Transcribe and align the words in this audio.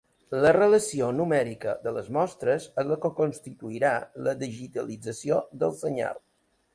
La 0.43 0.51
relació 0.55 1.09
numèrica 1.17 1.75
de 1.83 1.91
les 1.97 2.07
mostres 2.17 2.65
és 2.83 2.93
el 2.95 2.95
que 3.03 3.11
constituirà 3.19 3.91
la 4.29 4.33
digitalització 4.45 5.39
del 5.65 5.77
senyal. 5.83 6.19